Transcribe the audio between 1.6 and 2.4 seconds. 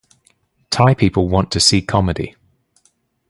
comedy.